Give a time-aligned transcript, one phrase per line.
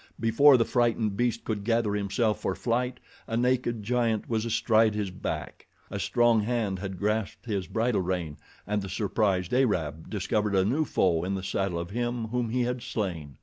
[0.19, 5.11] Before the frightened beast could gather himself for flight a naked giant was astride his
[5.11, 5.67] back.
[5.91, 10.85] A strong hand had grasped his bridle rein, and the surprised Arab discovered a new
[10.85, 13.37] foe in the saddle of him, whom he had slain.